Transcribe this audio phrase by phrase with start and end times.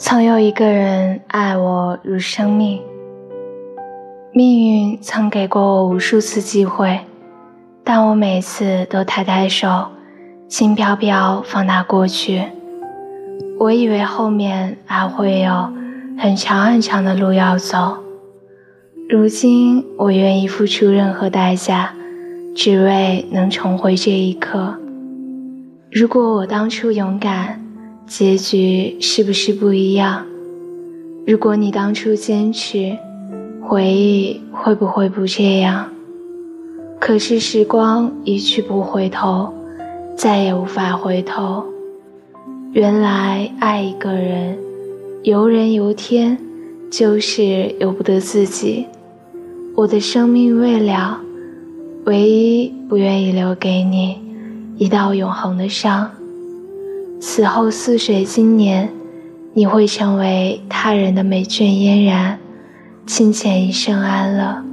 [0.00, 2.80] 曾有一个人爱我如生命，
[4.30, 7.00] 命运曾给过我无数次机会，
[7.82, 9.88] 但我每次都抬抬手，
[10.46, 12.44] 轻飘飘放那过去。
[13.58, 15.68] 我以为后面还会有
[16.16, 17.96] 很长很长的路要走，
[19.08, 21.92] 如今我愿意付出任何代价，
[22.54, 24.76] 只为能重回这一刻。
[25.90, 27.67] 如果我当初勇敢。
[28.08, 30.24] 结局是不是不一样？
[31.26, 32.96] 如果你当初坚持，
[33.60, 35.86] 回忆会不会不这样？
[36.98, 39.52] 可是时光一去不回头，
[40.16, 41.62] 再也无法回头。
[42.72, 44.56] 原来爱一个人，
[45.22, 46.38] 由人由天，
[46.90, 48.86] 就是由不得自己。
[49.76, 51.20] 我的生命未了，
[52.06, 54.16] 唯一不愿意留给你
[54.78, 56.10] 一道永恒的伤。
[57.20, 58.88] 此后似水经年，
[59.52, 62.38] 你会成为他人的美眷嫣然，
[63.06, 64.64] 清浅一生安乐。